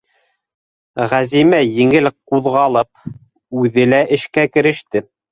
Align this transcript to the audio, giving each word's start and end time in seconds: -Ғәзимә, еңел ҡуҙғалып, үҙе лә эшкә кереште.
-Ғәзимә, 1.09 1.59
еңел 1.75 2.09
ҡуҙғалып, 2.31 3.11
үҙе 3.65 3.85
лә 3.91 3.99
эшкә 4.17 4.47
кереште. 4.57 5.03